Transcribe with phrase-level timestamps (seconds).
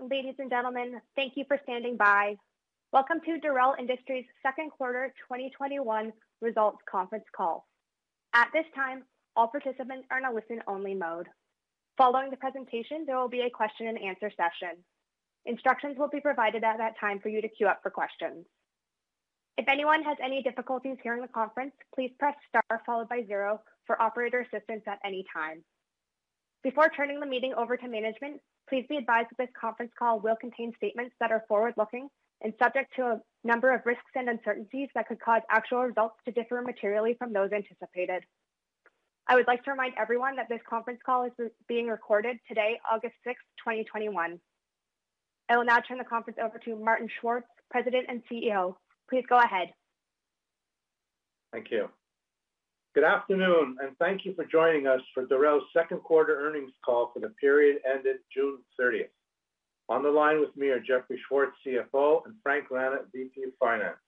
[0.00, 1.00] Ladies and gentlemen.
[1.16, 2.36] Thank you for standing by.
[2.92, 7.66] Welcome to Dorel Industries' second quarter 2021 results conference call.
[8.32, 9.02] At this time,
[9.34, 11.26] all participants are in a listen-only mode.
[11.96, 14.78] Following the presentation, there will be a question and answer session.
[15.46, 18.46] Instructions will be provided at that time for you to queue up for questions.
[19.56, 24.00] If anyone has any difficulties hearing the conference, please press star followed by zero for
[24.00, 25.64] operator assistance at any time.
[26.62, 30.36] Before turning the meeting over to management, please be advised that this conference call will
[30.36, 32.08] contain statements that are forward-looking
[32.42, 36.32] and subject to a number of risks and uncertainties that could cause actual results to
[36.32, 38.22] differ materially from those anticipated.
[39.26, 41.32] I would like to remind everyone that this conference call is
[41.68, 44.40] being recorded today, August 6, 2021.
[45.50, 48.76] I will now turn the conference over to Martin Schwartz, President and CEO.
[49.10, 49.68] Please go ahead.
[51.52, 51.88] Thank you.
[52.94, 57.20] Good afternoon, and thank you for joining us for Dorel's second quarter earnings call for
[57.20, 59.10] the period ended June 30th.
[59.90, 63.98] On the line with me are Jeffrey Schwartz, CFO, and Frank Rana, VP of Finance.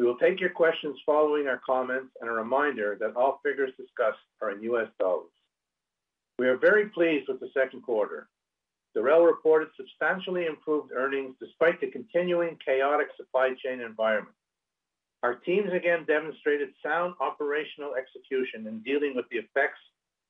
[0.00, 4.18] We will take your questions following our comments, and a reminder that all figures discussed
[4.42, 5.30] are in US dollars.
[6.40, 8.28] We are very pleased with the second quarter.
[8.96, 14.34] Dorel reported substantially improved earnings despite the continuing chaotic supply chain environment.
[15.22, 19.80] Our teams again demonstrated sound operational execution in dealing with the effects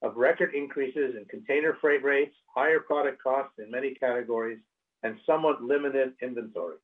[0.02, 4.58] of record increases in container freight rates, higher product costs in many categories,
[5.02, 6.76] and somewhat limited inventory.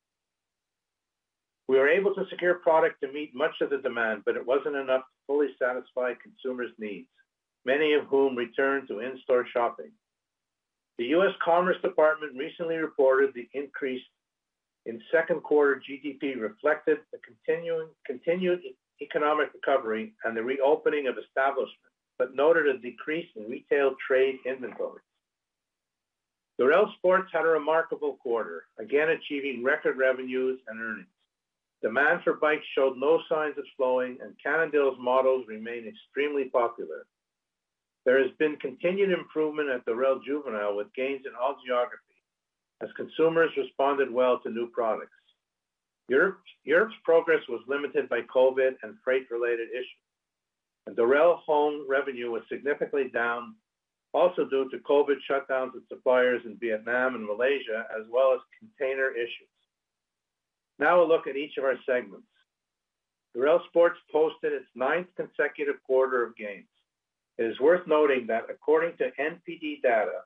[1.69, 4.77] We were able to secure product to meet much of the demand, but it wasn't
[4.77, 7.09] enough to fully satisfy consumers' needs,
[7.65, 9.93] many of whom returned to in-store shopping.
[10.98, 11.32] The U.S.
[11.43, 14.03] Commerce Department recently reported the increase
[14.87, 17.19] in second quarter GDP reflected the
[18.06, 18.60] continued
[19.00, 21.78] economic recovery and the reopening of establishments,
[22.19, 25.04] but noted a decrease in retail trade inventories.
[26.60, 31.06] Dorel Sports had a remarkable quarter, again achieving record revenues and earnings.
[31.82, 37.06] Demand for bikes showed no signs of slowing, and Cannondale's models remain extremely popular.
[38.04, 42.12] There has been continued improvement at Dorel Juvenile, with gains in all geographies
[42.82, 45.12] as consumers responded well to new products.
[46.09, 50.03] Europe's progress was limited by COVID and freight-related issues,
[50.87, 53.54] and Dorel Home revenue was significantly down,
[54.12, 59.10] also due to COVID shutdowns with suppliers in Vietnam and Malaysia, as well as container
[59.12, 59.48] issues.
[60.78, 62.26] Now a look at each of our segments.
[63.34, 66.66] Dorel Sports posted its ninth consecutive quarter of gains.
[67.38, 70.21] It is worth noting that according to NPD data,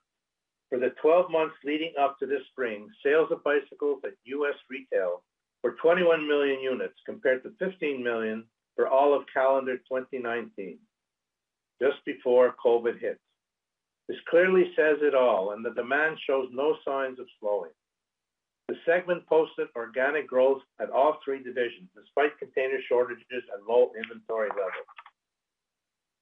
[0.68, 4.56] for the 12 months leading up to this spring, sales of bicycles at U.S.
[4.68, 5.22] retail
[5.62, 8.44] were 21 million units compared to 15 million
[8.74, 10.78] for all of calendar 2019,
[11.80, 13.18] just before COVID hit.
[14.08, 17.72] This clearly says it all, and the demand shows no signs of slowing.
[18.68, 24.48] The segment posted organic growth at all three divisions, despite container shortages and low inventory
[24.50, 24.90] levels.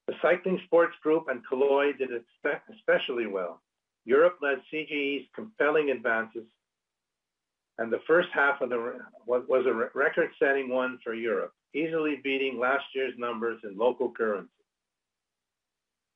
[0.06, 2.11] The Cycling Sports Group and Caloi did
[2.71, 3.62] especially well.
[4.05, 6.45] Europe led CGE's compelling advances,
[7.79, 12.85] and the first half of the was a record-setting one for Europe, easily beating last
[12.95, 14.51] year's numbers in local currency.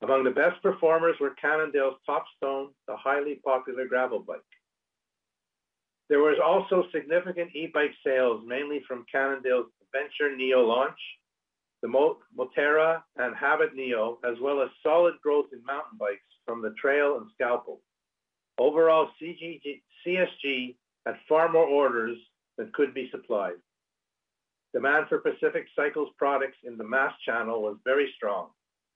[0.01, 4.39] Among the best performers were Cannondale's Topstone, the highly popular gravel bike.
[6.07, 10.97] There was also significant e-bike sales, mainly from Cannondale's Venture Neo launch,
[11.81, 16.73] the Moterra and Habit Neo, as well as solid growth in mountain bikes from the
[16.81, 17.79] Trail and Scalpel.
[18.57, 20.75] Overall, CSG
[21.05, 22.17] had far more orders
[22.57, 23.61] than could be supplied.
[24.73, 28.47] Demand for Pacific Cycles products in the mass channel was very strong,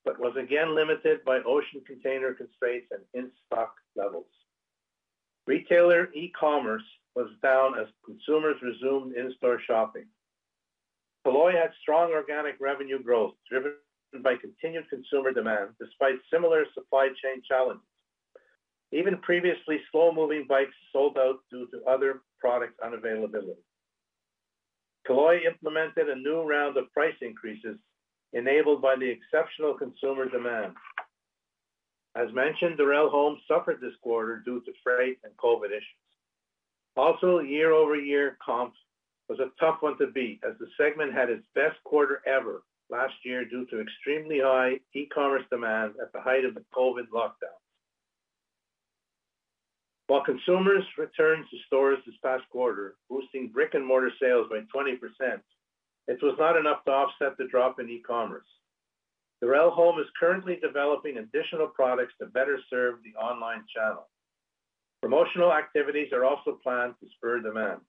[0.03, 4.25] but was again limited by ocean container constraints and in-stock levels.
[5.45, 6.81] Retailer e-commerce
[7.15, 10.05] was down as consumers resumed in-store shopping.
[11.23, 13.73] Caloi had strong organic revenue growth driven
[14.21, 17.83] by continued consumer demand despite similar supply chain challenges.
[18.91, 23.57] Even previously slow-moving bikes sold out due to other product unavailability.
[25.07, 27.77] Caloi implemented a new round of price increases
[28.33, 30.73] enabled by the exceptional consumer demand.
[32.15, 36.03] As mentioned, Dorel Home suffered this quarter due to freight and COVID issues.
[36.95, 38.73] Also, year-over-year comp
[39.27, 42.61] was a tough one to beat as the segment had its best quarter ever
[42.93, 47.57] last year due to extremely high e-commerce demand at the height of the COVID lockdown.
[50.07, 54.99] While consumers returned to stores this past quarter, boosting brick-and-mortar sales by 20%,
[56.07, 58.45] it was not enough to offset the drop in e-commerce.
[59.43, 64.07] Dorel Home is currently developing additional products to better serve the online channel.
[65.01, 67.81] Promotional activities are also planned to spur demand.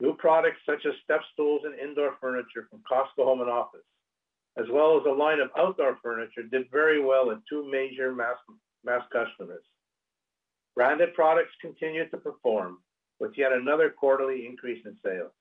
[0.00, 3.88] New products such as step stools and indoor furniture from Cosco Home and Office,
[4.58, 9.02] as well as a line of outdoor furniture, did very well in two major mass
[9.12, 9.62] customers.
[10.74, 12.78] Branded products continued to perform
[13.18, 15.32] with yet another quarterly increase in sales.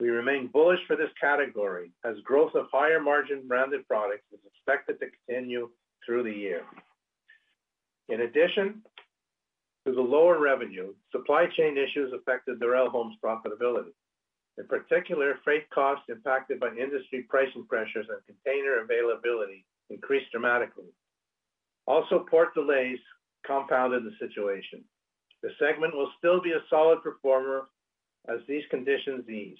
[0.00, 4.98] We remain bullish for this category as growth of higher margin branded products is expected
[5.00, 5.70] to continue
[6.04, 6.62] through the year.
[8.08, 8.82] In addition
[9.86, 13.92] to the lower revenue, supply chain issues affected Dorel Home's profitability.
[14.58, 20.92] In particular, freight costs impacted by industry pricing pressures and container availability increased dramatically.
[21.86, 22.98] Also, port delays
[23.44, 24.84] compounded the situation.
[25.42, 27.68] The segment will still be a solid performer
[28.28, 29.58] as these conditions ease.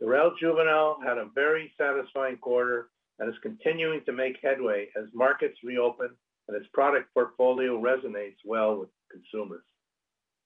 [0.00, 2.88] Dorel Juvenile had a very satisfying quarter
[3.18, 6.10] and is continuing to make headway as markets reopen
[6.48, 9.62] and its product portfolio resonates well with consumers.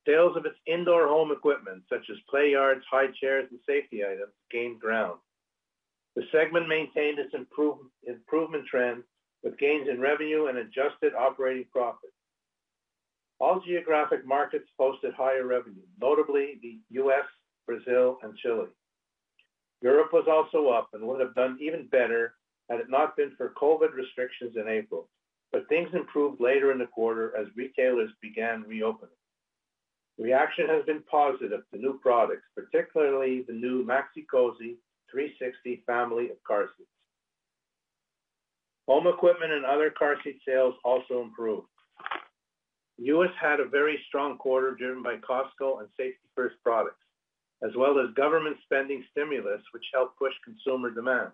[0.09, 4.33] Sales of its indoor home equipment, such as play yards, high chairs, and safety items,
[4.51, 5.19] gained ground.
[6.17, 9.03] The segment maintained its improvement trend
[9.43, 12.11] with gains in revenue and adjusted operating profit.
[13.39, 17.27] All geographic markets posted higher revenue, notably the U.S.,
[17.67, 18.69] Brazil, and Chile.
[19.83, 22.35] Europe was also up and would have done even better
[22.71, 25.09] had it not been for COVID restrictions in April.
[25.53, 29.15] But things improved later in the quarter as retailers began reopening.
[30.19, 34.77] Reaction has been positive to new products, particularly the new Maxi-Cosi
[35.11, 36.91] 360 family of car seats.
[38.89, 41.69] Home equipment and other car seat sales also improved.
[42.99, 43.31] U.S.
[43.41, 47.05] had a very strong quarter driven by Cosco and Safety 1st products,
[47.63, 51.31] as well as government spending stimulus, which helped push consumer demand.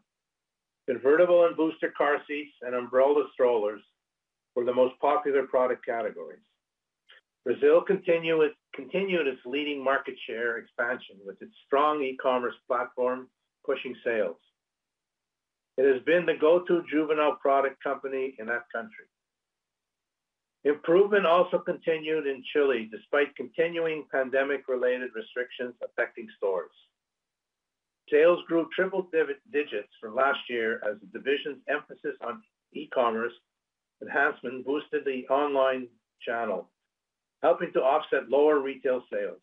[0.87, 3.81] Convertible and booster car seats and umbrella strollers
[4.55, 6.45] were the most popular product categories.
[7.45, 8.41] Brazil continued
[9.27, 13.29] its leading market share expansion with its strong e-commerce platform
[13.67, 14.37] pushing sales.
[15.77, 19.07] It has been the go-to juvenile product company in that country.
[20.65, 26.71] Improvement also continued in Chile despite continuing pandemic-related restrictions affecting stores.
[28.11, 29.07] Sales grew triple
[29.53, 32.43] digits from last year as the division's emphasis on
[32.73, 33.33] e-commerce
[34.01, 35.89] enhancement boosted the online
[36.23, 36.71] channel,
[37.45, 39.43] helping to offset lower retail sales.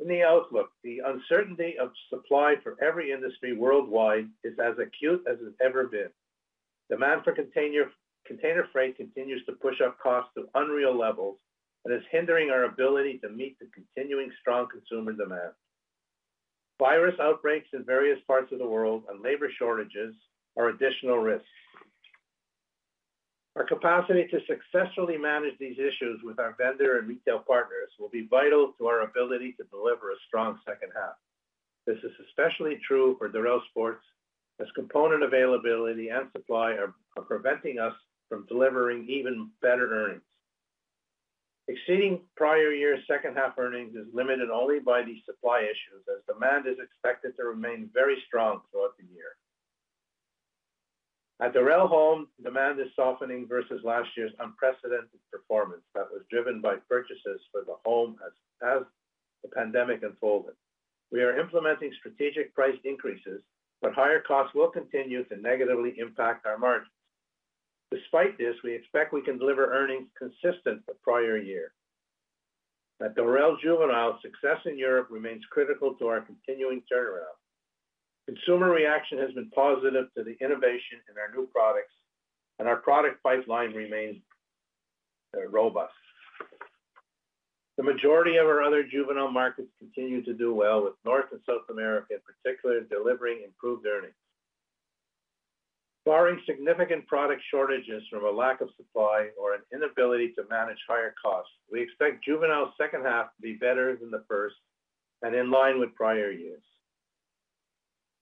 [0.00, 5.38] In the outlook, the uncertainty of supply for every industry worldwide is as acute as
[5.40, 6.10] it's ever been.
[6.90, 11.38] Demand for container freight continues to push up costs to unreal levels
[11.86, 15.52] and is hindering our ability to meet the continuing strong consumer demand.
[16.78, 20.14] Virus outbreaks in various parts of the world and labor shortages
[20.58, 21.46] are additional risks.
[23.60, 28.26] Our capacity to successfully manage these issues with our vendor and retail partners will be
[28.26, 31.12] vital to our ability to deliver a strong second half.
[31.86, 34.02] This is especially true for Dorel Sports,
[34.62, 36.94] as component availability and supply are
[37.28, 37.92] preventing us
[38.30, 40.22] from delivering even better earnings.
[41.68, 46.66] Exceeding prior year's second half earnings is limited only by these supply issues, as demand
[46.66, 49.36] is expected to remain very strong throughout the year.
[51.40, 56.76] At Dorel Home, demand is softening versus last year's unprecedented performance that was driven by
[56.86, 58.16] purchases for the home
[58.62, 58.82] as
[59.42, 60.52] the pandemic unfolded.
[61.10, 63.40] We are implementing strategic price increases,
[63.80, 66.92] but higher costs will continue to negatively impact our margins.
[67.90, 71.72] Despite this, we expect we can deliver earnings consistent with prior year.
[73.02, 77.40] At Dorel Juvenile, success in Europe remains critical to our continuing turnaround.
[78.26, 81.92] Consumer reaction has been positive to the innovation in our new products,
[82.58, 84.22] and our product pipeline remains
[85.36, 85.92] uh, robust.
[87.76, 91.64] The majority of our other juvenile markets continue to do well, with North and South
[91.70, 94.12] America in particular delivering improved earnings.
[96.04, 101.14] Barring significant product shortages from a lack of supply or an inability to manage higher
[101.22, 104.56] costs, we expect Juvenile's second half to be better than the first
[105.22, 106.62] and in line with prior years.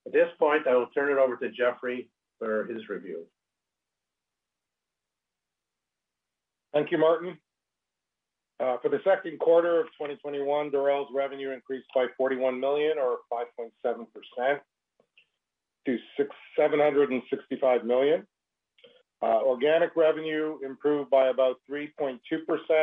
[0.08, 3.26] At this point, I will turn it over to Jeffrey for his review.
[6.72, 7.36] Thank you, Martin.
[8.58, 14.60] Uh, for the second quarter of 2021, Dorel's revenue increased by 41 million or 5.7%
[15.86, 15.98] to
[16.56, 18.26] 765 million.
[19.20, 22.18] Uh, organic revenue improved by about 3.2%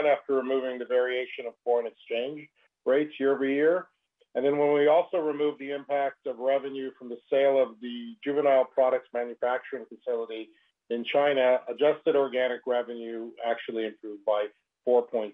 [0.06, 2.48] after removing the variation of foreign exchange
[2.86, 3.88] rates year-over-year.
[4.36, 8.16] And then when we also remove the impact of revenue from the sale of the
[8.22, 10.50] juvenile products manufacturing facility
[10.90, 14.48] in China, adjusted organic revenue actually improved by
[14.88, 15.32] 4.3%.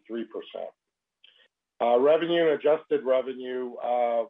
[1.81, 4.24] Uh, revenue and adjusted revenue uh,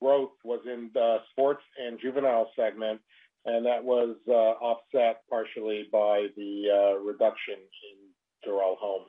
[0.00, 3.00] growth was in the sports and juvenile segment,
[3.44, 9.02] and that was uh, offset partially by the reduction in Dorel Home.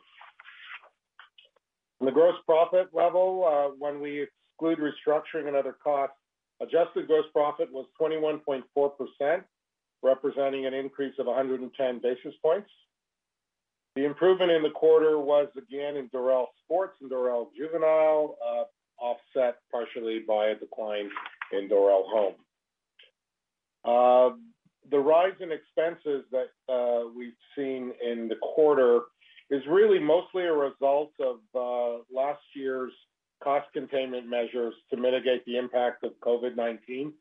[2.02, 4.28] On the gross profit level, when we
[4.60, 6.16] exclude restructuring and other costs,
[6.62, 9.44] adjusted gross profit was 21.4%,
[10.04, 12.70] representing an increase of 110 basis points.
[13.96, 18.64] The improvement in the quarter was again in Dorel Sports and Dorel Juvenile, uh,
[19.04, 21.10] offset partially by a decline
[21.52, 22.36] in Dorel Home.
[23.86, 24.44] Um,
[24.92, 29.02] the rise in expenses that uh, we've seen in the quarter
[29.50, 32.94] is really mostly a result of uh, last year's
[33.44, 37.12] cost containment measures to mitigate the impact of COVID-19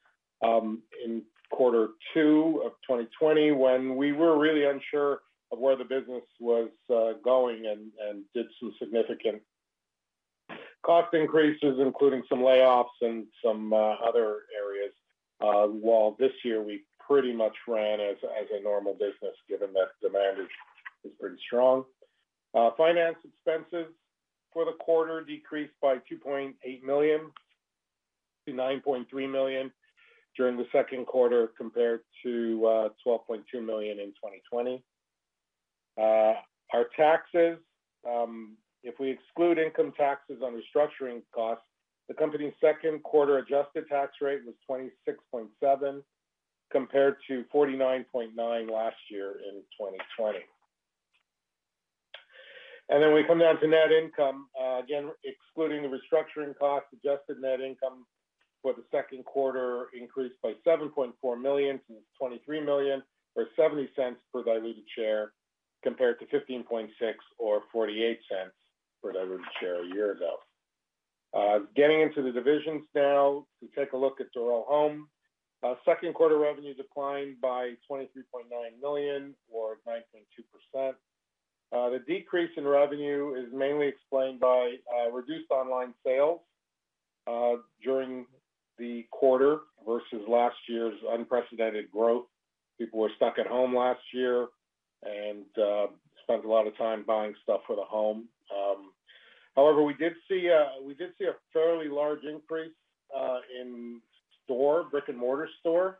[0.44, 5.20] um, in quarter two of 2020, when we were really unsure
[5.50, 9.40] of where the business was uh, going and did some significant
[10.84, 14.92] cost increases, including some layoffs and some uh, other areas.
[15.40, 18.16] Uh, while this year we pretty much ran as
[18.52, 20.38] a normal business, given that demand
[21.04, 21.84] is pretty strong.
[22.76, 23.92] Finance expenses
[24.58, 27.20] for the quarter decreased by 2.8 million
[28.44, 29.70] to 9.3 million
[30.36, 34.82] during the second quarter, compared to uh, 12.2 million in 2020.
[35.96, 36.02] Uh,
[36.74, 37.58] Our taxes,
[38.04, 41.62] um, if we exclude income taxes on restructuring costs,
[42.08, 44.56] the company's second quarter adjusted tax rate was
[45.06, 46.02] 26.7,
[46.72, 50.38] compared to 49.9 last year in 2020.
[52.88, 54.48] And then we come down to net income.
[54.58, 58.06] Uh, again, excluding the restructuring costs, adjusted net income
[58.62, 63.02] for the second quarter increased by 7.4 million to 23 million,
[63.36, 65.32] or 70 cents per diluted share,
[65.82, 66.88] compared to 15.6 million
[67.38, 68.54] or 48 cents
[69.02, 70.36] per diluted share a year ago.
[71.34, 75.08] Uh, getting into the divisions now to take a look at Dorel Home.
[75.62, 78.44] Uh, second quarter revenue declined by 23.9
[78.80, 80.92] million or 9.2%.
[81.70, 86.40] Uh, the decrease in revenue is mainly explained by uh, reduced online sales
[87.26, 88.24] uh, during
[88.78, 92.24] the quarter versus last year's unprecedented growth.
[92.78, 94.46] People were stuck at home last year
[95.02, 95.44] and
[96.22, 98.28] spent a lot of time buying stuff for the home.
[98.50, 98.92] Um,
[99.54, 102.72] however, we did see uh we did see a fairly large increase
[103.60, 104.00] in
[104.44, 105.98] store, brick-and-mortar store,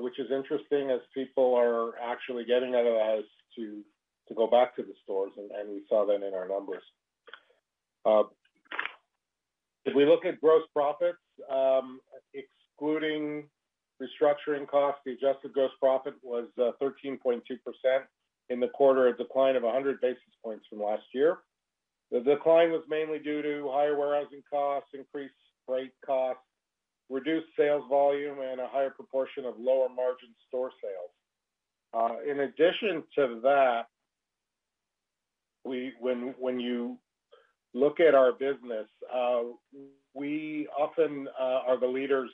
[0.00, 3.82] which is interesting as people are actually getting out of the house to
[4.34, 6.82] go back to the stores, and we saw that in our numbers.
[8.04, 8.22] Uh,
[9.84, 11.18] if we look at gross profits,
[11.50, 12.00] um,
[12.34, 13.44] excluding
[14.00, 17.40] restructuring costs, the adjusted gross profit was uh, 13.2%
[18.48, 21.38] in the quarter, a decline of 100 basis points from last year.
[22.10, 25.34] The decline was mainly due to higher warehousing costs, increased
[25.66, 26.42] freight costs,
[27.08, 31.10] reduced sales volume, and a higher proportion of lower margin store sales.
[31.92, 33.86] Uh, in addition to that,
[35.64, 36.98] when when you
[37.74, 39.42] look at our business, uh,
[40.14, 42.30] we often uh, are the leaders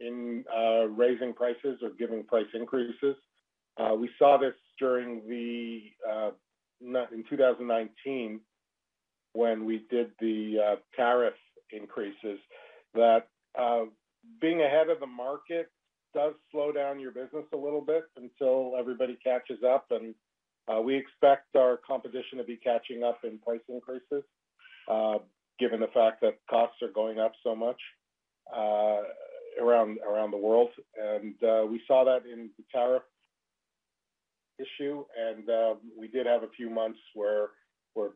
[0.00, 3.16] in uh, raising prices or giving price increases.
[3.98, 5.82] We saw this during the
[6.80, 8.40] in 2019
[9.32, 11.34] when we did the tariff
[11.70, 12.38] increases,
[12.94, 13.28] that
[14.40, 15.70] being ahead of the market
[16.14, 20.14] does slow down your business a little bit until everybody catches up, and
[20.68, 24.22] Uh, we expect our competition to be catching up in price increases,
[24.90, 25.18] uh,
[25.58, 27.80] given the fact that costs are going up so much
[28.54, 29.00] uh,
[29.60, 29.98] around
[30.30, 30.68] the world.
[31.00, 33.02] And uh we saw that in the tariff
[34.58, 35.48] issue, and
[35.98, 37.48] we did have a few months where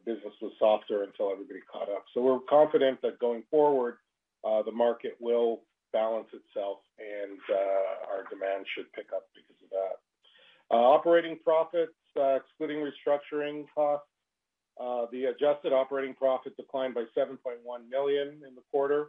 [0.07, 2.05] business was softer until everybody caught up.
[2.15, 3.97] So we're confident that going forward,
[4.45, 7.39] the market will balance itself and
[8.11, 9.97] our demand should pick up because of that.
[10.77, 14.07] Operating profits, excluding restructuring costs,
[14.81, 17.39] uh, the adjusted operating profit declined by 7.1
[17.91, 19.09] million in the quarter.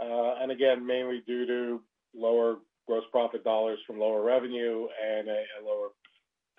[0.00, 1.80] Uh, and again, mainly due to
[2.14, 5.88] lower gross profit dollars from lower revenue and a lower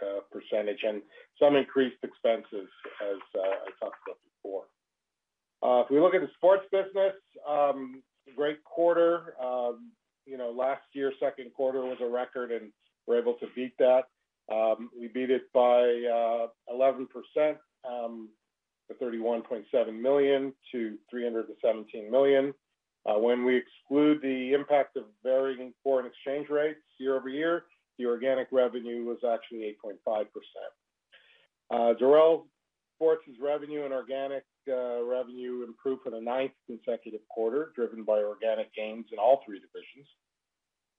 [0.02, 1.02] uh, percentage and
[1.40, 2.68] some increased expenses
[3.02, 4.64] as I talked about 2024.
[5.84, 7.14] If we look at the sports business,
[7.48, 8.02] um,
[8.36, 9.36] great quarter.
[9.44, 9.92] Um,
[10.26, 12.72] you know, last year's second quarter was a record, and
[13.08, 14.04] we're able to beat that.
[14.50, 15.84] We beat it by
[16.72, 17.08] 11%,
[17.88, 18.30] um,
[18.88, 22.54] to $31.7 million to $317 million.
[23.06, 27.64] When we exclude the impact of varying foreign exchange rates year-over-year,
[27.98, 30.26] the organic revenue was actually 8.5%.
[31.72, 32.44] Uh, Dorel
[32.96, 38.74] Sports' revenue and organic uh, revenue improved for the ninth consecutive quarter, driven by organic
[38.74, 40.08] gains in all three divisions.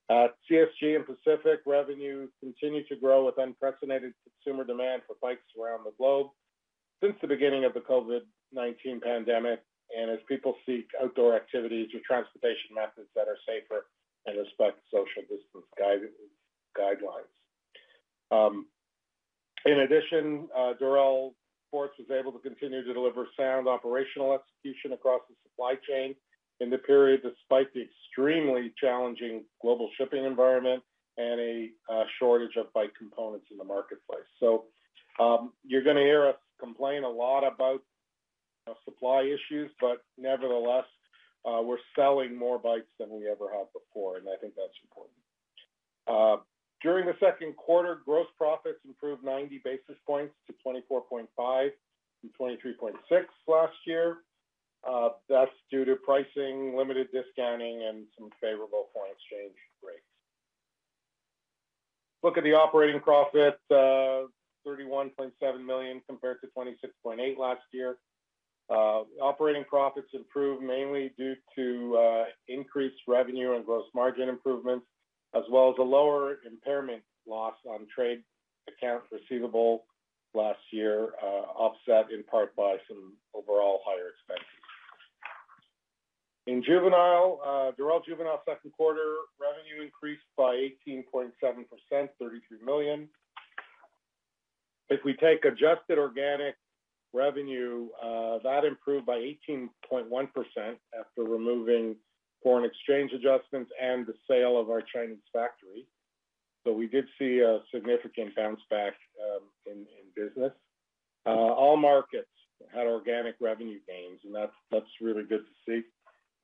[0.09, 5.85] Uh, CSG and Pacific revenue continued to grow with unprecedented consumer demand for bikes around
[5.85, 6.29] the globe
[7.03, 9.61] since the beginning of the COVID-19 pandemic,
[9.97, 13.87] and as people seek outdoor activities or transportation methods that are safer
[14.27, 15.67] and respect social distance
[16.79, 17.35] guidelines.
[18.31, 18.67] Um,
[19.65, 21.35] in addition, uh, Dorel
[21.69, 26.15] Sports was able to continue to deliver sound operational execution across the supply chain
[26.61, 30.83] in the period, despite the extremely challenging global shipping environment
[31.19, 34.29] and a uh, shortage of bike components in the marketplace.
[34.41, 34.65] So,
[35.19, 37.83] um, you're gonna hear us complain a lot about
[38.85, 40.85] supply issues, but nevertheless,
[41.45, 45.17] uh, we're selling more bikes than we ever have before, and I think that's important.
[46.07, 46.43] Uh,
[46.83, 52.93] During the second quarter, gross profits improved 90 basis points to 24.5 from 23.6
[53.49, 54.19] last year.
[54.87, 60.01] Uh, that's due to pricing, limited discounting, and some favorable foreign exchange rates.
[62.23, 64.29] Look at the operating profit, uh,
[64.67, 67.97] 31.7 million compared to $26.8 million last year.
[68.71, 74.87] Uh, operating profits improved mainly due to increased revenue and gross margin improvements,
[75.35, 78.23] as well as a lower impairment loss on trade
[78.69, 79.85] accounts receivable
[80.35, 84.66] last year, offset in part by some overall higher expenses.
[86.47, 90.55] In Juvenile, uh, Dorel Juvenile second quarter revenue increased by
[90.87, 91.33] 18.7%,
[91.91, 93.09] 33 million.
[94.89, 96.55] If we take adjusted organic
[97.13, 99.67] revenue, uh, that improved by 18.1%
[100.99, 101.97] after removing
[102.45, 105.85] foreign exchange adjustments and the sale of our Chinese factory.
[106.65, 110.53] So we did see a significant bounce back um, in business.
[111.27, 112.29] Uh, all markets
[112.73, 115.83] had organic revenue gains, and that's really good to see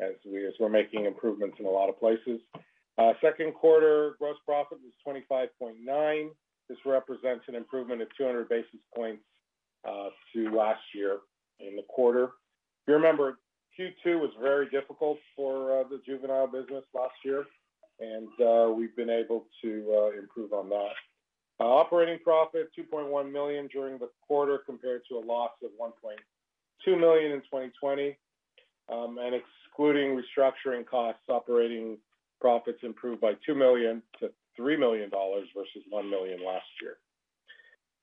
[0.03, 2.41] as we're making improvements in a lot of places.
[2.99, 6.31] Uh, second quarter gross profit was $25.9 million.
[6.69, 9.23] This represents an improvement of 200 basis points
[9.89, 11.19] uh, to last year
[11.61, 12.25] in the quarter.
[12.25, 13.39] If you remember,
[13.79, 17.45] Q2 was very difficult for uh, the Juvenile business last year,
[18.01, 18.29] and
[18.77, 20.93] we've been able to improve on that.
[21.59, 27.41] Operating profit, 2.1 million during the quarter, compared to a loss of 1.2 million in
[27.41, 28.17] 2020.
[28.93, 29.35] Um, and
[29.73, 31.99] excluding restructuring costs, operating
[32.41, 34.31] profits improved by 2 million to
[34.61, 36.97] $3 million versus 1 million last year.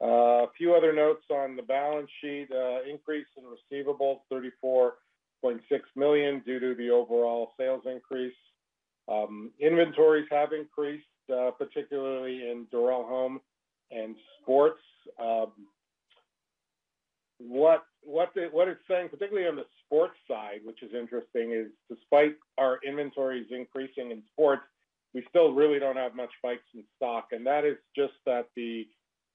[0.01, 2.47] Uh, a few other notes on the balance sheet.
[2.51, 4.91] Uh, increase in receivables, 34.6
[5.95, 8.33] million, due to the overall sales increase.
[9.07, 13.41] Um, inventories have increased, uh, particularly in Dorel Home
[13.91, 14.81] and Sports.
[15.19, 15.51] Um,
[17.39, 22.79] What what it's saying, particularly on the sports side, which is interesting, is despite our
[22.85, 24.63] inventories increasing in sports,
[25.13, 28.87] we still really don't have much bikes in stock, and that is just that the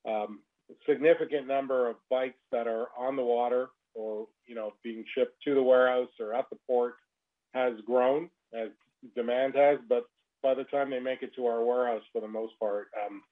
[0.07, 0.41] um,
[0.89, 5.55] significant number of bikes that are on the water or, you know, being shipped to
[5.55, 6.95] the warehouse or at the port
[7.55, 8.69] has grown as
[9.15, 9.79] demand has.
[9.89, 10.05] But
[10.43, 13.23] by the time they make it to our warehouse, for the most part, um,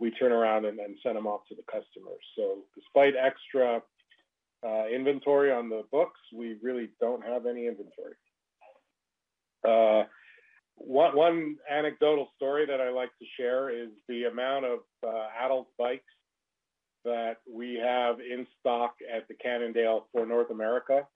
[0.00, 2.24] we turn around and then send them off to the customers.
[2.36, 3.82] So despite extra
[4.64, 8.14] Uh, inventory on the books, we really don't have any inventory.
[9.66, 10.04] Uh,
[10.76, 16.04] one anecdotal story that I like to share is the amount of uh, adult bikes
[17.04, 21.06] that we have in stock at the Cannondale for North America.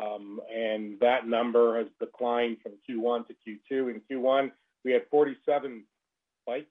[0.00, 3.94] Um, and that number has declined from Q1 to Q2.
[3.94, 4.50] In Q1,
[4.84, 5.84] we had 47
[6.46, 6.66] bikes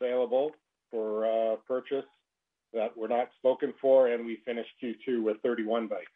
[0.00, 0.52] available
[0.90, 2.04] for purchase
[2.72, 6.06] that were not spoken for, and we finished Q2 with 31 bikes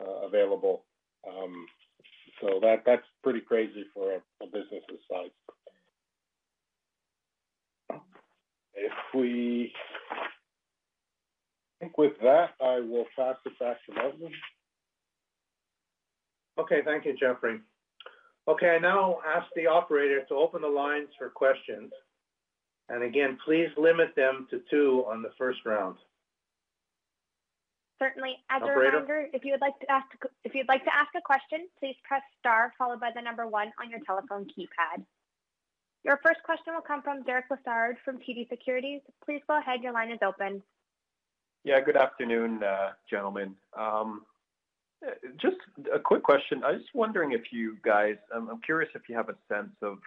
[0.00, 0.84] uh, available.
[1.26, 1.66] Um,
[2.40, 5.30] so that's pretty crazy for a business this size.
[8.74, 9.72] If we,
[10.12, 14.30] I think with that, I will pass it back to Martin.
[16.58, 16.80] Okay.
[16.84, 17.60] Thank you, Jeffrey.
[18.48, 21.92] Okay, I now ask the operator to open the lines for questions.
[22.88, 25.96] And again, please limit them to two on the first round.
[27.98, 28.36] Certainly.
[28.50, 28.80] As Operator?
[28.80, 30.06] a reminder, if you would like to ask
[30.44, 33.72] if you'd like to ask a question, please press star followed by the number one
[33.82, 35.04] on your telephone keypad.
[36.04, 39.00] Your first question will come from Derek Lessard from TD Securities.
[39.24, 39.82] Please go ahead.
[39.82, 40.62] Your line is open.
[41.64, 43.54] Yeah, good afternoon, uh, gentlemen.
[43.76, 44.22] Um,
[45.40, 45.56] just
[45.92, 46.62] a quick question.
[46.64, 49.98] I was wondering if you guys, I'm, I'm curious if you have a sense of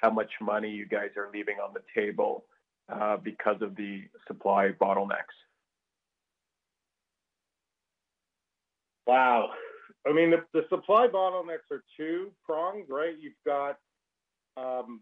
[0.00, 2.44] how much money you guys are leaving on the table
[2.90, 5.36] uh, because of the supply bottlenecks.
[9.06, 9.50] Wow.
[10.06, 13.14] I mean, the, supply bottlenecks are two pronged, right?
[13.20, 13.78] You've got
[14.56, 15.00] um,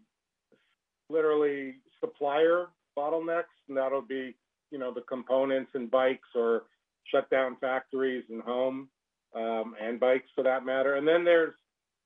[1.09, 4.35] literally supplier bottlenecks, and that'll be,
[4.71, 6.63] you know, the components and bikes or
[7.05, 8.89] shut down factories and home
[9.35, 10.95] um, and bikes for that matter.
[10.95, 11.53] And then there's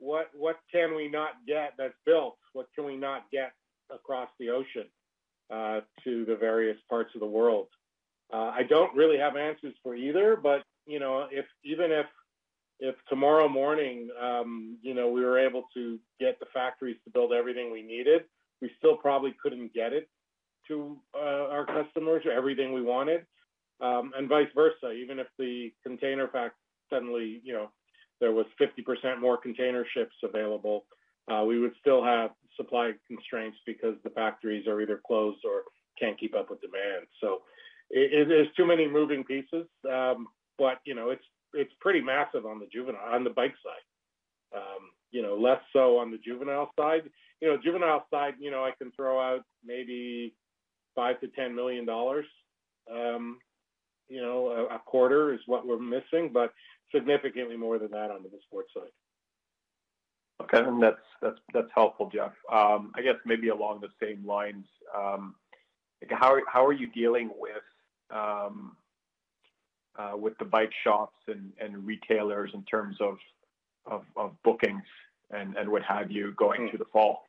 [0.03, 2.37] what what can we not get that's built?
[2.53, 3.53] What can we not get
[3.89, 4.87] across the ocean
[5.51, 7.67] uh, to the various parts of the world?
[8.31, 12.05] Uh, I don't really have answers for either, but you know, if even if
[12.79, 17.31] if tomorrow morning, um, you know, we were able to get the factories to build
[17.31, 18.23] everything we needed,
[18.61, 20.09] we still probably couldn't get it
[20.67, 23.25] to uh, our customers or everything we wanted,
[23.79, 24.91] um, and vice versa.
[24.91, 26.55] Even if the container fact
[26.91, 27.69] suddenly, you know,
[28.23, 30.85] there was 50% more container ships available,
[31.29, 35.63] uh, we would still have supply constraints because the factories are either closed or
[35.99, 37.05] can't keep up with demand.
[37.19, 37.41] So
[37.89, 42.45] it, it, there's too many moving pieces, um, but you know, it's it's pretty massive
[42.45, 44.57] on the juvenile on the bike side.
[44.57, 47.03] Um, you know, less so on the juvenile side.
[47.41, 50.33] You know, juvenile side, you know, I can throw out maybe
[50.95, 52.25] five to ten million dollars.
[52.89, 53.39] Um,
[54.07, 56.53] you know, a, a quarter is what we're missing, but
[56.93, 58.91] significantly more than that on the sports side.
[60.41, 62.33] Okay, and that's that's that's helpful, Jeff.
[62.51, 64.65] Um, I guess maybe along the same lines,
[64.97, 65.35] um,
[66.09, 67.63] how how are you dealing with
[68.11, 68.75] um,
[69.97, 73.17] uh, with the bike shops and, and retailers in terms of
[73.85, 74.83] of, of bookings
[75.31, 77.27] and, and what have you going through the fall?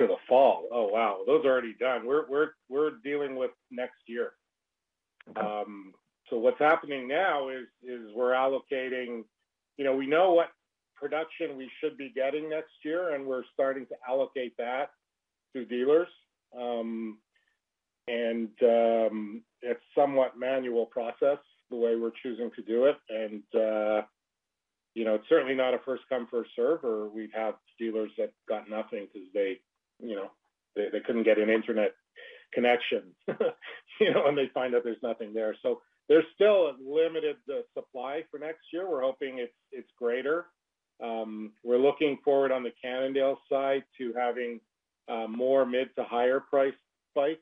[0.00, 0.68] To the fall.
[0.72, 2.06] Oh wow, those are already done.
[2.06, 4.32] We're we're we're dealing with next year.
[6.30, 9.24] So what's happening now is is we're allocating.
[9.76, 10.48] You know, we know what
[10.94, 14.90] production we should be getting next year, and we're starting to allocate that
[15.54, 16.08] to dealers.
[16.58, 17.18] Um,
[18.08, 21.38] and um, it's somewhat manual process
[21.70, 22.96] the way we're choosing to do it.
[23.10, 24.02] And uh,
[24.94, 26.84] you know, it's certainly not a first come first serve.
[26.84, 29.60] Or we'd have dealers that got nothing because they,
[30.00, 30.30] you know,
[30.74, 31.94] they, they couldn't get an internet
[32.52, 33.02] connection,
[34.00, 35.54] you know, and they find out there's nothing there.
[35.62, 38.88] So there's still a limited uh, supply for next year.
[38.88, 40.46] We're hoping it's it's greater.
[41.02, 44.60] Um, we're looking forward on the Cannondale side to having
[45.08, 46.74] uh, more mid to higher price
[47.14, 47.40] bikes.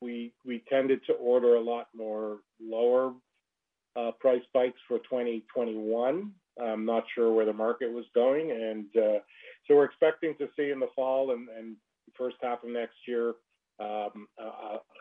[0.00, 3.12] We we tended to order a lot more lower
[3.96, 6.32] uh, price bikes for 2021.
[6.60, 9.18] I'm not sure where the market was going, and uh,
[9.66, 11.76] so we're expecting to see in the fall and, and
[12.16, 13.34] first half of next year
[13.78, 14.26] um,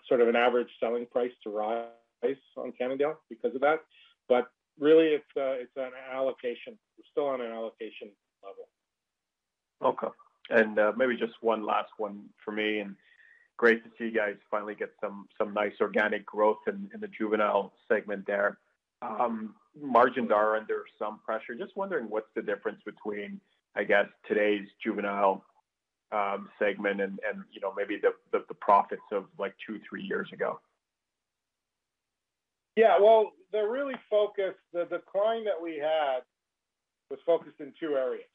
[0.07, 1.85] sort of an average selling price to rise
[2.57, 3.79] on Cannondale because of that.
[4.27, 4.47] But
[4.79, 6.77] really, it's uh, it's an allocation.
[6.97, 8.09] We're still on an allocation
[8.43, 8.67] level.
[9.83, 10.13] Okay.
[10.49, 12.79] And uh, maybe just one last one for me.
[12.79, 12.95] And
[13.57, 17.07] great to see you guys finally get some some nice organic growth in, in the
[17.07, 18.57] juvenile segment there.
[19.01, 21.55] Um, margins are under some pressure.
[21.55, 23.39] Just wondering what's the difference between,
[23.75, 25.43] I guess, today's juvenile
[26.11, 30.03] um, segment and, and you know maybe the, the the profits of like two three
[30.03, 30.59] years ago.
[32.77, 34.59] Yeah, well, they're really focused.
[34.71, 36.19] The decline that we had
[37.09, 38.29] was focused in two areas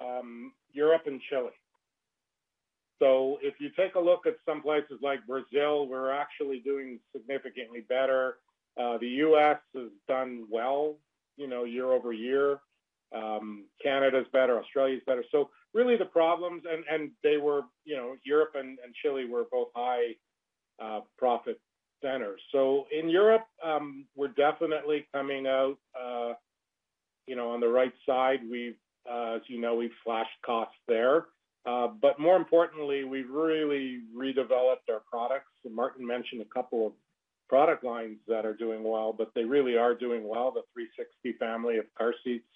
[0.00, 1.50] um, Europe and Chile.
[3.00, 7.84] So if you take a look at some places like Brazil, we're actually doing significantly
[7.88, 8.36] better.
[8.80, 9.58] Uh, the U.S.
[9.74, 10.94] has done well,
[11.36, 12.60] you know, year over year.
[13.12, 15.24] Um, Canada's better, Australia's better.
[15.32, 19.46] So really the problems, and, and they were, you know, Europe and, and Chile were
[19.50, 20.14] both high
[20.80, 21.60] uh, profit
[22.02, 22.40] centers.
[22.52, 26.34] So in Europe, um, we're definitely coming out, uh,
[27.26, 28.40] you know, on the right side.
[28.50, 28.76] We've,
[29.10, 31.26] uh, as you know, we've slashed costs there.
[31.66, 35.46] Uh, but more importantly, we've really redeveloped our products.
[35.70, 36.92] Martin mentioned a couple of
[37.48, 40.50] product lines that are doing well, but they really are doing well.
[40.50, 42.48] The 360 family of car seats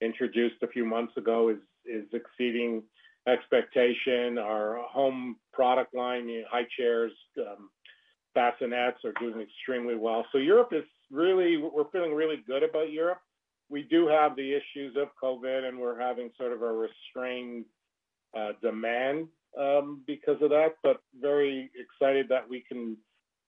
[0.00, 2.82] introduced a few months ago is is exceeding
[3.28, 4.38] expectation.
[4.38, 7.70] Our home product line, high chairs, um,
[8.36, 10.24] bassinets are doing extremely well.
[10.32, 13.20] So Europe is really, we're feeling really good about Europe.
[13.68, 17.64] We do have the issues of COVID, and we're having sort of a restrained
[18.36, 22.96] uh, demand um, because of that, but very excited that we can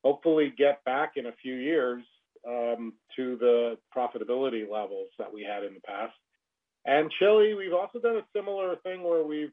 [0.04, 2.02] hopefully get back in a few years
[2.46, 6.14] um, to the profitability levels that we had in the past.
[6.86, 9.52] And Chile, we've also done a similar thing where we've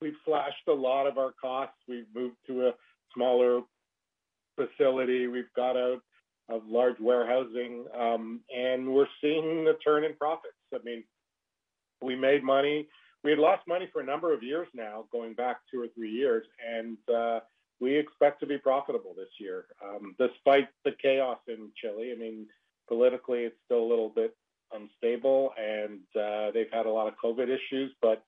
[0.00, 1.76] we've slashed a lot of our costs.
[1.88, 2.72] We've moved to a
[3.14, 3.62] smaller
[4.58, 5.26] facility.
[5.28, 6.00] We've got out
[6.50, 10.54] of large warehousing, um, and we're seeing the turn in profits.
[10.74, 11.04] I mean,
[12.02, 12.88] we made money.
[13.24, 16.10] We had lost money for a number of years now, going back two or three
[16.10, 17.40] years, and uh,
[17.80, 22.12] we expect to be profitable this year, um, despite the chaos in Chile.
[22.14, 22.46] I mean,
[22.86, 24.36] politically, it's still a little bit
[24.72, 28.24] unstable, and uh, they've had a lot of COVID issues, but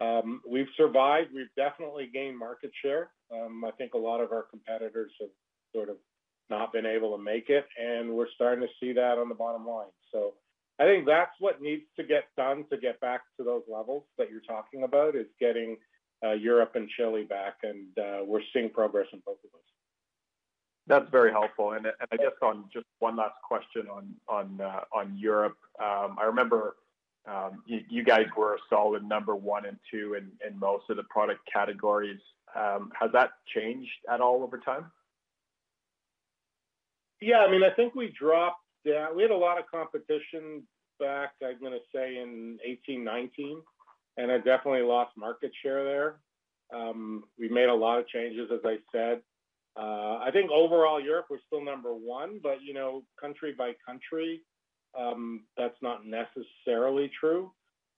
[0.00, 1.30] um, we've survived.
[1.34, 3.10] We've definitely gained market share.
[3.32, 5.30] Um, I think a lot of our competitors have
[5.74, 5.96] sort of
[6.48, 9.66] not been able to make it, and we're starting to see that on the bottom
[9.66, 9.86] line.
[10.12, 10.34] So
[10.80, 14.30] I think that's what needs to get done to get back to those levels that
[14.30, 15.76] you're talking about is getting
[16.24, 19.60] uh, Europe and Chile back, and uh, we're seeing progress in both of those.
[20.86, 21.72] That's very helpful.
[21.72, 26.16] And, and I guess on just one last question on on uh, on Europe, um,
[26.18, 26.76] I remember
[27.28, 30.96] um, you, you, guys were a solid number one and two in, in most of
[30.96, 32.18] the product categories.
[32.56, 34.90] Um, has that changed at all over time?
[37.20, 39.14] Yeah, I mean, I think we dropped down.
[39.14, 40.62] We had a lot of competition
[40.98, 43.60] back, I'm going to say, in 18, 19,
[44.16, 46.20] and I definitely lost market share there.
[46.74, 49.20] Um, we made a lot of changes, as I said.
[49.76, 54.42] Uh, I think overall Europe was still number one, but you know, country by country,
[54.98, 57.52] um, that's not necessarily true.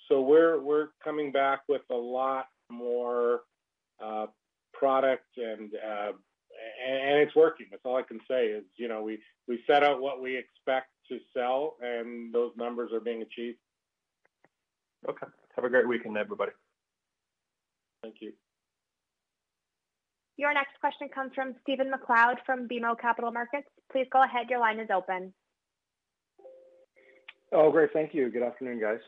[0.08, 3.40] So we're we're coming back with a lot more
[4.04, 4.26] uh,
[4.74, 6.12] product and, uh,
[6.86, 7.66] and and it's working.
[7.70, 9.18] That's all I can say is you know we
[9.48, 13.58] we set out what we expect to sell and those numbers are being achieved.
[15.08, 15.26] Okay.
[15.56, 16.52] Have a great weekend, everybody.
[18.02, 18.32] Thank you.
[20.36, 23.68] Your next question comes from Stephen MacLeod from BMO Capital Markets.
[23.90, 24.48] Please go ahead.
[24.48, 25.32] Your line is open.
[27.52, 27.92] Oh, great.
[27.92, 28.30] Thank you.
[28.30, 29.00] Good afternoon, guys.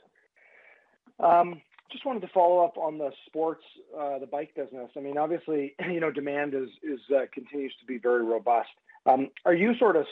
[1.19, 1.61] Um,
[1.95, 3.63] just wanted to follow up on the sports,
[3.97, 4.91] uh, the bike business.
[4.97, 8.69] I mean, obviously, you know, demand is is uh, continues to be very robust.
[9.07, 10.07] Um, are you sort of,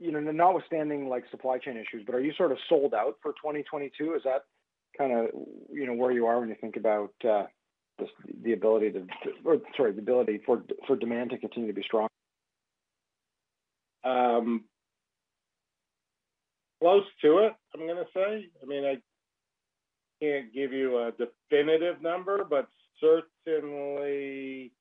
[0.00, 3.32] you know, notwithstanding like supply chain issues, but are you sort of sold out for
[3.32, 4.14] 2022?
[4.14, 4.44] Is that
[4.98, 5.26] kind of,
[5.72, 7.44] you know, where you are when you think about uh,
[7.98, 8.06] the,
[8.42, 9.06] the ability to,
[9.44, 12.08] or sorry, the ability for for demand to continue to be strong?
[14.02, 14.64] Um,
[16.80, 18.48] close to it, I'm going to say.
[18.60, 18.96] I mean, I
[20.22, 22.68] can't give you a definitive number, but
[23.00, 24.72] certainly,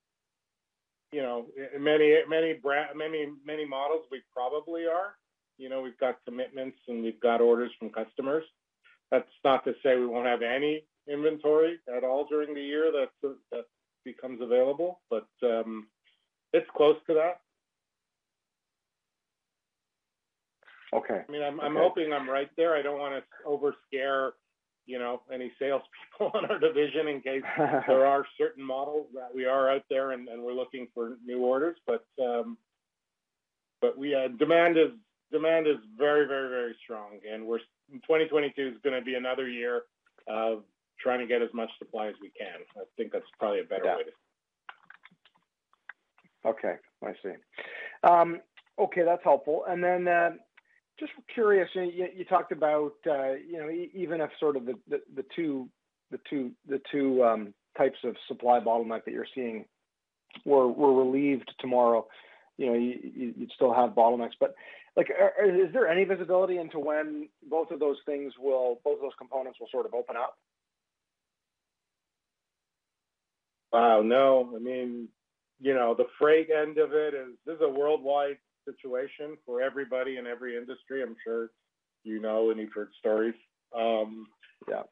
[1.12, 1.48] you know,
[1.80, 2.60] many many
[2.96, 5.16] many many models we probably are.
[5.58, 8.44] You know, we've got commitments and we've got orders from customers.
[9.10, 13.36] That's not to say we won't have any inventory at all during the year that
[13.52, 13.66] that
[14.06, 15.88] becomes available, but um,
[16.54, 17.42] it's close to that.
[20.94, 21.22] Okay.
[21.28, 21.68] I mean, I'm, okay.
[21.68, 22.76] I'm hoping I'm right there.
[22.76, 24.34] I don't want to over scare,
[24.86, 27.44] you know, any salespeople on our division in case
[27.88, 31.40] there are certain models that we are out there and, and we're looking for new
[31.40, 31.78] orders.
[31.86, 32.58] But um,
[33.82, 34.92] but we uh, demand is
[35.32, 37.60] demand is very very very strong, and we're
[37.92, 39.84] 2022 is going to be another year
[40.28, 40.64] of
[41.00, 42.62] trying to get as much supply as we can.
[42.78, 43.98] I think that's probably a better yeah.
[43.98, 44.12] way to.
[46.44, 47.34] Okay, I see.
[48.04, 48.42] Um,
[48.80, 49.64] okay, that's helpful.
[49.68, 50.32] And then uh,
[51.02, 55.68] just curious, you, talked about uh, you know even if sort of the, two
[56.12, 59.66] the two the two um, types of supply bottleneck that you're seeing
[60.46, 62.08] were relieved tomorrow,
[62.58, 64.54] you know you, would still have bottlenecks, but
[64.96, 69.18] like is there any visibility into when both of those things will both of those
[69.18, 70.38] components will sort of open up?
[73.74, 74.54] Wow, no.
[74.56, 75.08] I mean,
[75.60, 80.18] you know, the freight end of it is this is a worldwide situation for everybody
[80.18, 81.04] in every industry.
[81.04, 81.50] I'm sure
[82.04, 83.36] you know and you've heard stories.
[83.78, 84.28] Um,
[84.70, 84.84] yeah.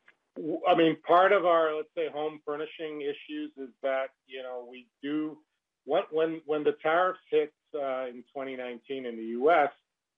[0.68, 4.88] I mean, part of our let's say home furnishing issues is that you know we
[5.04, 5.38] do
[5.86, 9.72] what when when the tariffs hit uh, in 2019 in the U.S.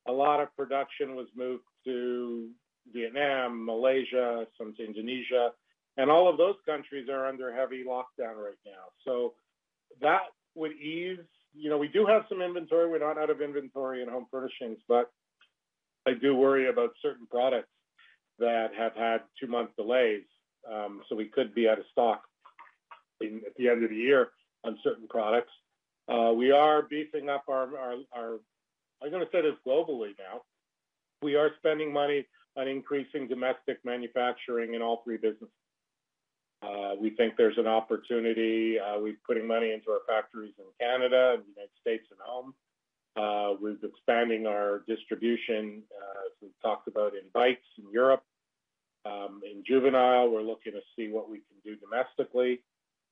[0.08, 2.50] A lot of production was moved to
[2.94, 5.52] Vietnam, Malaysia, some to Indonesia,
[5.98, 8.90] and all of those countries are under heavy lockdown right now.
[9.06, 9.34] So
[10.02, 10.22] that
[10.56, 11.20] would ease
[11.54, 12.90] you know, we do have some inventory.
[12.90, 15.12] We're not out of inventory in home furnishings, but
[16.08, 17.70] I do worry about certain products
[18.40, 20.24] that have had two-month delays.
[20.72, 22.24] Um, so we could be out of stock
[23.20, 24.30] in, at the end of the year
[24.64, 25.52] on certain products.
[26.08, 28.40] Uh, we are beefing up our, our, our
[29.04, 30.42] I'm going to say this globally now.
[31.22, 35.50] We are spending money on increasing domestic manufacturing in all three businesses.
[36.62, 38.78] Uh, we think there's an opportunity.
[38.80, 42.54] Uh, we're putting money into our factories in Canada and the United States and home
[43.18, 45.84] Uh, we're expanding our distribution,
[46.26, 48.24] as we talked about in bikes in Europe.
[49.06, 52.62] Um, in juvenile, we're looking to see what we can do domestically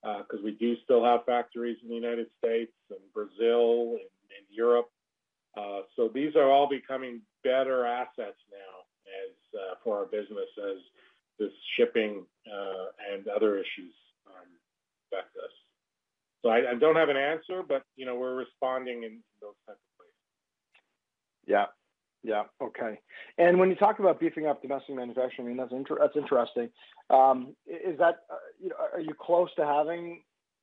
[0.01, 4.09] because we do still have factories in the United States and Brazil and,
[4.51, 4.89] Europe.
[5.95, 8.73] So these are all becoming better assets now
[9.23, 9.33] as
[9.83, 10.77] for our business as
[11.39, 13.95] this shipping uh, and other issues
[14.27, 14.47] um,
[15.07, 15.55] affect us.
[16.41, 19.79] So I, I, don't have an answer, but you know we're responding in those types
[19.79, 20.11] of ways.
[21.47, 21.65] Yeah,
[22.23, 22.99] yeah, okay.
[23.37, 26.69] And when you talk about beefing up domestic manufacturing, I mean that's inter- that's interesting.
[27.09, 30.21] Um, is that uh, you know are you close to having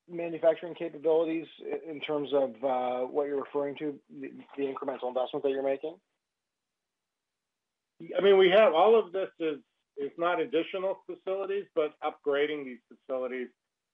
[0.09, 1.47] manufacturing capabilities
[1.89, 5.97] in terms of uh, what you're referring to, the, the, incremental investment that you're making?
[8.17, 9.59] I mean, we have all of this is
[9.97, 13.49] is not additional facilities, but upgrading these facilities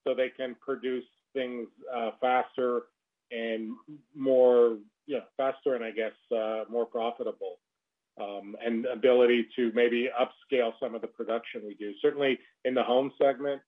[0.05, 2.83] so they can produce things uh, faster
[3.31, 3.73] and
[4.15, 7.59] more, yeah, faster and I guess uh, more profitable.
[8.21, 11.95] Um, and ability to maybe upscale some of the production we do.
[12.03, 13.63] Certainly in the home segment,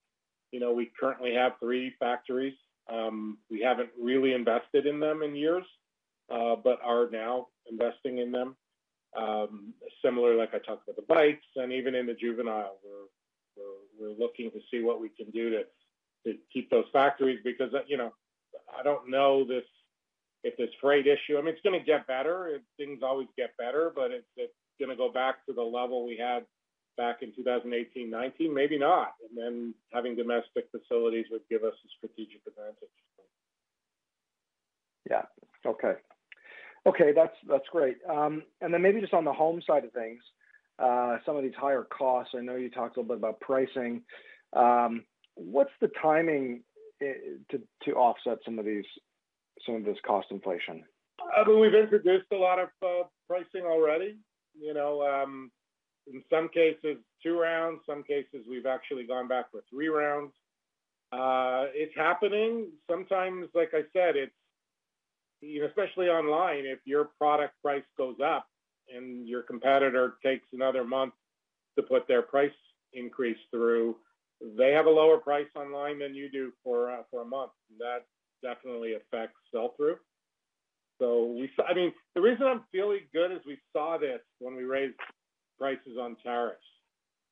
[0.52, 2.52] you know, we currently have three factories.
[2.92, 5.64] Um, we haven't really invested in them in years,
[6.30, 8.54] uh, but are now investing in them.
[9.16, 9.72] Um,
[10.04, 13.06] similar, like I talked about the bikes, and even in the juvenile, we're,
[13.56, 15.62] we're, we're looking to see what we can do to
[16.54, 18.14] keep those factories because uh, you know
[18.78, 19.64] I don't know this
[20.44, 21.38] if this freight issue.
[21.38, 22.48] I mean, it's going to get better.
[22.48, 26.06] It, things always get better, but it's, it's going to go back to the level
[26.06, 26.44] we had
[26.96, 28.54] back in 2018, 19.
[28.54, 29.14] Maybe not.
[29.28, 32.76] And then having domestic facilities would give us a strategic advantage.
[35.10, 35.22] Yeah.
[35.66, 35.94] Okay.
[36.86, 37.96] Okay, that's that's great.
[38.08, 40.20] Um, and then maybe just on the home side of things,
[40.78, 42.34] uh, some of these higher costs.
[42.36, 44.02] I know you talked a little bit about pricing.
[44.54, 45.04] Um,
[45.36, 46.62] what's the timing
[47.02, 47.12] eh,
[47.50, 48.84] to to offset some of these
[49.66, 50.84] some of this cost inflation?
[51.36, 54.18] I mean, we've introduced a lot of uh, pricing already.
[54.58, 55.50] You know, um,
[56.12, 60.32] in some cases two rounds, some cases we've actually gone back for three rounds.
[61.12, 62.70] Uh, it's happening.
[62.90, 64.32] Sometimes, like I said, it's
[65.40, 68.46] you know, especially online, if your product price goes up
[68.94, 71.14] and your competitor takes another month
[71.76, 72.52] to put their price
[72.92, 73.96] increase through,
[74.40, 77.52] they have a lower price online than you do for uh, for a month.
[77.78, 78.04] That
[78.42, 79.96] definitely affects sell through.
[81.00, 84.64] So we, I mean, the reason I'm feeling good is we saw this when we
[84.64, 84.94] raised
[85.58, 86.62] prices on tariffs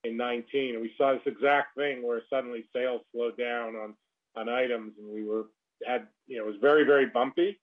[0.04, 3.94] in 19, and we saw this exact thing where suddenly sales slowed down on
[4.34, 5.44] on items, and we were
[5.86, 7.58] had you know it was very very bumpy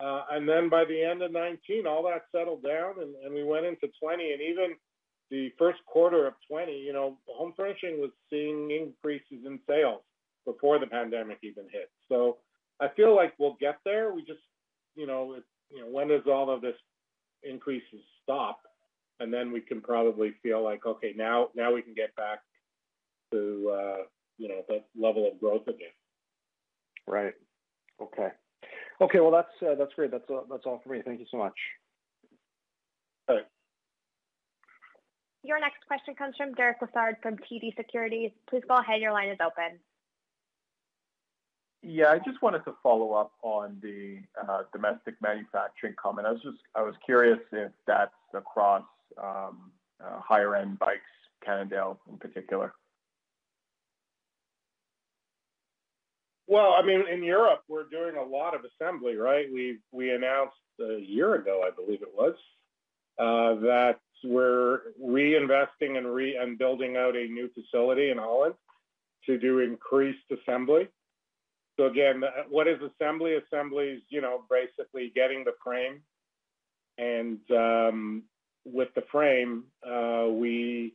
[0.00, 3.44] uh, and then by the end of 19, all that settled down and, and we
[3.44, 4.32] went into 20.
[4.32, 4.74] And even
[5.30, 10.02] the first quarter of 20, you know, home furnishing was seeing increases in sales
[10.44, 11.90] before the pandemic even hit.
[12.08, 12.38] So
[12.80, 14.12] I feel like we'll get there.
[14.12, 14.40] We just,
[14.94, 16.76] you know, it, you know, when does all of this
[17.42, 18.60] increases stop?
[19.20, 22.40] And then we can probably feel like, okay, now now we can get back
[23.32, 24.02] to uh,
[24.38, 25.94] you know that level of growth again.
[27.06, 27.34] Right.
[28.00, 28.28] Okay.
[29.00, 30.10] Okay, well that's uh, that's great.
[30.10, 31.02] That's uh, that's all for me.
[31.04, 31.54] Thank you so much.
[33.28, 33.46] All right.
[35.44, 38.30] Your next question comes from Derek Lessard from TD Securities.
[38.48, 39.02] Please go ahead.
[39.02, 39.78] Your line is open.
[41.82, 46.26] Yeah, I just wanted to follow up on the uh, domestic manufacturing comment.
[46.26, 48.84] I was just I was curious if that's across
[49.22, 49.70] um,
[50.02, 51.02] uh, higher end bikes,
[51.44, 52.72] Cannondale in particular.
[56.46, 59.46] Well, I mean, in Europe, we're doing a lot of assembly, right?
[59.52, 62.34] We we announced a year ago, I believe it was,
[63.18, 68.54] uh, that we're reinvesting and re and building out a new facility in Holland
[69.26, 70.88] to do increased assembly.
[71.76, 73.34] So again, what is assembly?
[73.34, 76.02] Assembly is, you know, basically getting the frame,
[76.98, 78.22] and um,
[78.64, 80.94] with the frame, uh, we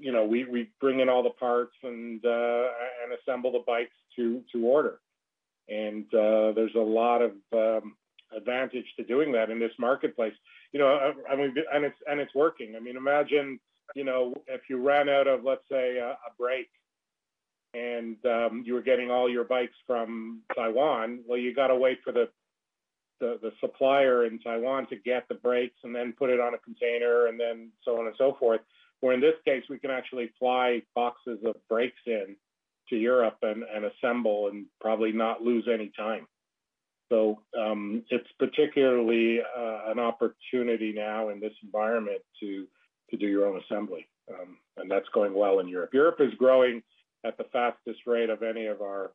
[0.00, 2.64] you know, we, we bring in all the parts and uh,
[3.02, 4.98] and assemble the bikes to to order.
[5.68, 7.94] And uh, there's a lot of um,
[8.36, 10.32] advantage to doing that in this marketplace.
[10.72, 12.74] You know, I, I, mean, and it's and it's working.
[12.76, 13.58] I mean, imagine,
[13.94, 16.70] you know, if you ran out of, let's say, a, a brake,
[17.74, 21.20] and um, you were getting all your bikes from Taiwan.
[21.26, 22.28] Well, you got to wait for the,
[23.20, 26.58] the the supplier in Taiwan to get the brakes and then put it on a
[26.58, 28.60] container and then so on and so forth
[29.00, 32.36] where in this case, we can actually fly boxes of brakes in
[32.88, 36.26] to Europe and, and assemble and probably not lose any time.
[37.10, 42.66] So um, it's particularly uh, an opportunity now in this environment to
[43.10, 45.90] to do your own assembly, um, and that's going well in Europe.
[45.92, 46.80] Europe is growing
[47.26, 49.10] at the fastest rate of any of our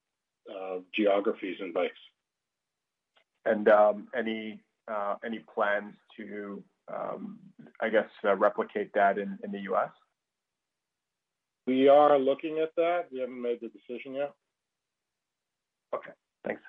[0.52, 1.94] uh, geographies and bikes.
[3.46, 4.60] And um, any
[4.92, 7.40] uh, any plans to, um,
[7.82, 9.90] I guess, uh, replicate that in, in the U.S.?
[11.66, 13.06] We are looking at that.
[13.12, 14.34] We haven't made the decision yet.
[15.94, 16.12] Okay,
[16.46, 16.62] thanks.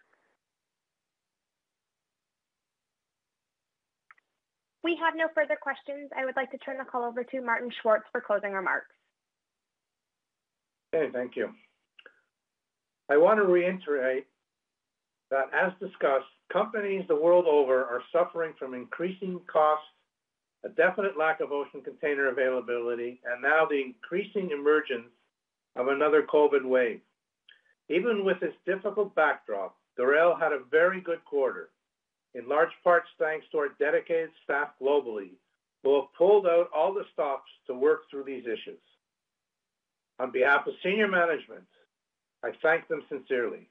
[4.86, 6.10] We have no further questions.
[6.16, 8.94] I would like to turn the call over to Martin Schwartz for closing remarks.
[10.94, 11.48] Okay, thank you.
[13.10, 14.26] I want to reiterate
[15.32, 19.88] that, as discussed, companies the world over are suffering from increasing costs,
[20.64, 25.10] a definite lack of ocean container availability, and now the increasing emergence
[25.74, 27.00] of another COVID wave.
[27.88, 31.70] Even with this difficult backdrop, Dorel had a very good quarter,
[32.36, 35.30] in large parts thanks to our dedicated staff globally,
[35.82, 38.80] who have pulled out all the stops to work through these issues.
[40.18, 41.66] On behalf of senior management,
[42.44, 43.68] I thank them sincerely.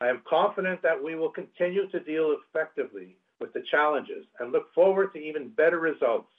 [0.00, 4.72] I am confident that we will continue to deal effectively with the challenges and look
[4.74, 6.30] forward to even better results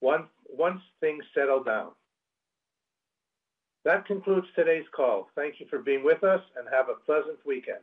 [0.00, 1.90] once, once things settle down.
[3.84, 5.28] That concludes today's call.
[5.34, 7.82] Thank you for being with us and have a pleasant weekend.